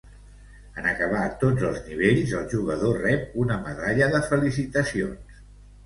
En 0.83 0.87
acabar 0.91 1.25
tots 1.43 1.67
els 1.69 1.77
nivells, 1.91 2.35
el 2.41 2.49
jugador 2.55 2.99
rep 3.05 3.39
una 3.45 3.61
medalla 3.69 4.13
de 4.19 4.27
felicitacions. 4.33 5.43